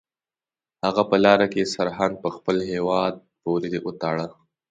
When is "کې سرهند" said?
1.53-2.15